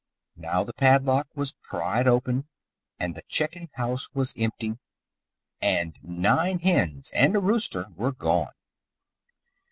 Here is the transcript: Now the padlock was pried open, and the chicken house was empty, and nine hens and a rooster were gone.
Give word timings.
Now 0.35 0.63
the 0.63 0.73
padlock 0.73 1.27
was 1.35 1.53
pried 1.61 2.07
open, 2.07 2.47
and 2.99 3.13
the 3.13 3.21
chicken 3.27 3.69
house 3.73 4.09
was 4.15 4.33
empty, 4.35 4.79
and 5.61 5.99
nine 6.01 6.57
hens 6.57 7.11
and 7.11 7.35
a 7.35 7.39
rooster 7.39 7.85
were 7.95 8.11
gone. 8.11 8.51